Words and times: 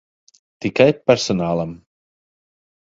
Tikai 0.65 0.95
personālam. 1.11 1.79